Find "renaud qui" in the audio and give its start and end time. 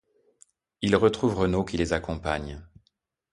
1.35-1.77